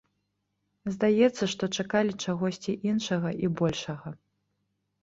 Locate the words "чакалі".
1.83-2.17